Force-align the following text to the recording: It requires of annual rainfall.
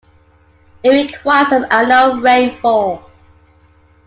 It 0.81 0.89
requires 0.89 1.51
of 1.51 1.65
annual 1.69 2.21
rainfall. 2.21 3.07